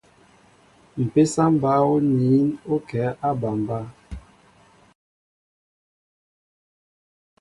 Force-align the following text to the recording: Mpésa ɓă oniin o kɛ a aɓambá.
Mpésa 1.03 1.43
ɓă 1.61 1.71
oniin 1.93 2.47
o 2.73 2.75
kɛ 2.87 2.99
a 3.09 3.13
aɓambá. 3.27 3.77